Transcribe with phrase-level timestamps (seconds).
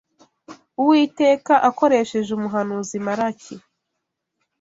[0.81, 3.55] Uwiteka, akoresheje umuhanuzi Malaki,